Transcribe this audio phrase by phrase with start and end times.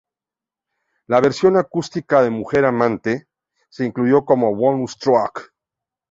[1.05, 3.27] La versión acústica de "Mujer amante"
[3.69, 5.53] se incluyó como bonus track.